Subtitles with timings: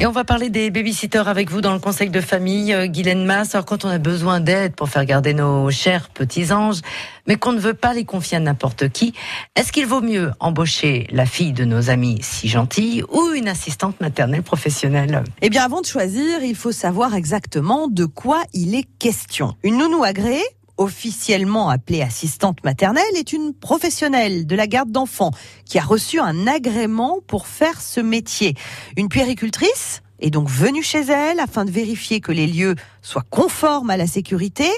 [0.00, 3.24] Et on va parler des babysitters avec vous dans le conseil de famille, euh, Guylaine
[3.24, 3.56] Masse.
[3.56, 6.82] Alors quand on a besoin d'aide pour faire garder nos chers petits anges,
[7.26, 9.12] mais qu'on ne veut pas les confier à n'importe qui,
[9.56, 14.00] est-ce qu'il vaut mieux embaucher la fille de nos amis si gentille ou une assistante
[14.00, 15.24] maternelle professionnelle?
[15.42, 19.56] Eh bien, avant de choisir, il faut savoir exactement de quoi il est question.
[19.64, 20.46] Une nounou agréée
[20.78, 25.32] officiellement appelée assistante maternelle, est une professionnelle de la garde d'enfants
[25.64, 28.54] qui a reçu un agrément pour faire ce métier.
[28.96, 33.90] Une puéricultrice est donc venue chez elle afin de vérifier que les lieux soient conformes
[33.90, 34.68] à la sécurité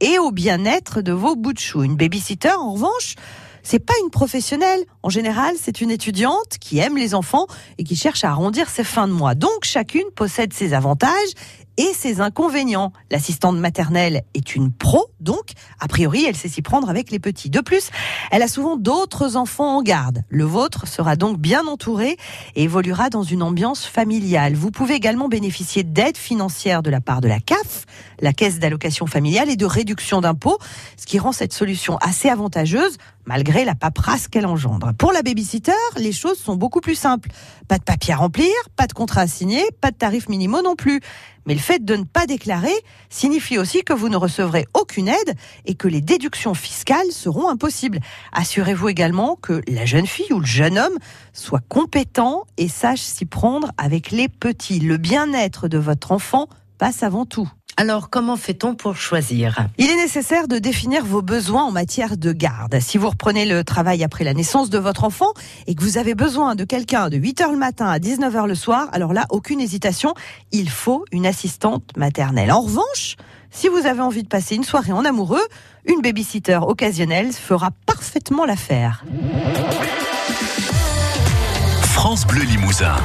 [0.00, 1.82] et au bien-être de vos bouts de chou.
[1.82, 3.14] Une babysitter, en revanche,
[3.62, 4.84] c'est pas une professionnelle.
[5.02, 7.46] En général, c'est une étudiante qui aime les enfants
[7.76, 9.34] et qui cherche à arrondir ses fins de mois.
[9.34, 11.32] Donc, chacune possède ses avantages
[11.78, 12.92] et ses inconvénients.
[13.10, 17.48] L'assistante maternelle est une pro, donc, a priori, elle sait s'y prendre avec les petits.
[17.48, 17.90] De plus,
[18.30, 20.22] elle a souvent d'autres enfants en garde.
[20.28, 22.18] Le vôtre sera donc bien entouré
[22.54, 24.54] et évoluera dans une ambiance familiale.
[24.54, 27.86] Vous pouvez également bénéficier d'aides financières de la part de la CAF,
[28.20, 30.58] la Caisse d'allocation familiale, et de réduction d'impôts,
[30.96, 34.94] ce qui rend cette solution assez avantageuse malgré la paperasse qu'elle engendre.
[34.94, 37.28] Pour la babysitter, les choses sont beaucoup plus simples.
[37.68, 40.74] Pas de papier à remplir, pas de contrat à signer, pas de tarifs minimaux non
[40.74, 41.00] plus.
[41.44, 42.72] Mais le fait de ne pas déclarer
[43.10, 45.34] signifie aussi que vous ne recevrez aucune aide
[45.66, 48.00] et que les déductions fiscales seront impossibles.
[48.32, 50.96] Assurez-vous également que la jeune fille ou le jeune homme
[51.34, 54.80] soit compétent et sache s'y prendre avec les petits.
[54.80, 57.50] Le bien-être de votre enfant passe avant tout.
[57.80, 59.68] Alors, comment fait-on pour choisir?
[59.78, 62.80] Il est nécessaire de définir vos besoins en matière de garde.
[62.80, 65.32] Si vous reprenez le travail après la naissance de votre enfant
[65.68, 68.88] et que vous avez besoin de quelqu'un de 8h le matin à 19h le soir,
[68.90, 70.14] alors là, aucune hésitation,
[70.50, 72.50] il faut une assistante maternelle.
[72.50, 73.14] En revanche,
[73.52, 75.46] si vous avez envie de passer une soirée en amoureux,
[75.84, 79.04] une babysitter occasionnelle fera parfaitement l'affaire.
[81.82, 82.96] France Bleu Limousin.